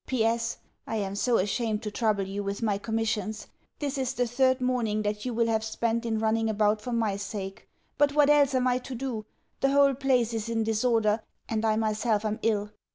[0.07, 0.17] D.
[0.17, 0.57] P.S.
[0.87, 3.45] I am so ashamed to trouble you with my commissions!
[3.77, 7.17] This is the third morning that you will have spent in running about for my
[7.17, 7.67] sake.
[7.99, 9.27] But what else am I to do?
[9.59, 12.71] The whole place is in disorder, and I myself am ill.